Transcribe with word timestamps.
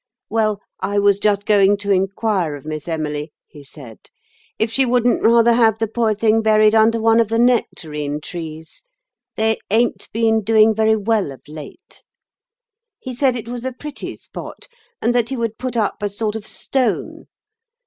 'Well, 0.31 0.59
I 0.79 0.97
was 0.97 1.19
just 1.19 1.45
going 1.45 1.77
to 1.77 1.91
inquire 1.91 2.55
of 2.55 2.65
Miss 2.65 2.87
Emily,' 2.87 3.31
he 3.45 3.63
said, 3.63 3.99
'if 4.57 4.71
she 4.71 4.83
wouldn't 4.83 5.21
rather 5.21 5.53
have 5.53 5.77
the 5.77 5.85
poor 5.87 6.15
thing 6.15 6.41
buried 6.41 6.73
under 6.73 6.99
one 6.99 7.19
of 7.19 7.27
the 7.29 7.37
nectarine 7.37 8.19
trees. 8.19 8.81
They 9.35 9.59
ain't 9.69 10.11
been 10.11 10.41
doing 10.41 10.73
very 10.73 10.95
well 10.95 11.31
of 11.31 11.41
late.' 11.47 12.01
He 12.97 13.13
said 13.13 13.35
it 13.35 13.47
was 13.47 13.63
a 13.63 13.73
pretty 13.73 14.15
spot, 14.15 14.67
and 15.03 15.13
that 15.13 15.29
he 15.29 15.37
would 15.37 15.59
put 15.59 15.77
up 15.77 16.01
a 16.01 16.09
sort 16.09 16.35
of 16.35 16.47
stone. 16.47 17.25